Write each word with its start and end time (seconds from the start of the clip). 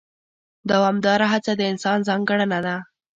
دوامداره 0.69 1.25
هڅه 1.33 1.51
د 1.55 1.61
انسان 1.71 1.97
ځانګړنه 2.07 2.59
ده. 2.65 2.75